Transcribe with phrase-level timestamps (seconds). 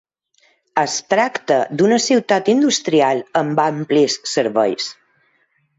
[0.83, 4.95] Es tracta d'una ciutat industrial amb amplis serveis.